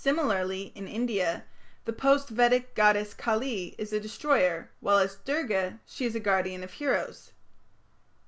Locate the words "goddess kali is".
2.73-3.93